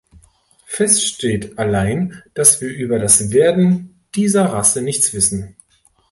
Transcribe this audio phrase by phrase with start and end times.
[0.65, 5.55] Fest steht allein, dass wir über das Werden dieser Rasse nichts wissen.